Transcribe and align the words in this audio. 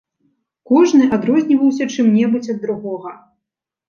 Кожны 0.69 1.09
адрозніваўся 1.17 1.87
чым-небудзь 1.97 2.49
ад 2.55 2.59
другога. 2.65 3.11